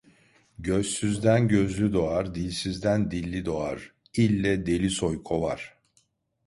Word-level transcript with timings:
Gözsüzden 0.59 1.47
gözlü 1.47 1.93
doğar, 1.93 2.35
dilsizden 2.35 3.11
dilli 3.11 3.45
doğar, 3.45 3.91
ille 4.17 4.65
deli 4.65 4.89
soy 4.89 5.23
kovar. 5.23 5.77